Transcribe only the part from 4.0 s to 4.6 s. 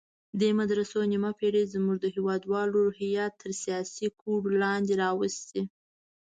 کوډو